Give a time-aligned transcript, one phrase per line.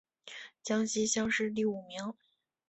[0.63, 2.15] 江西乡试第五名。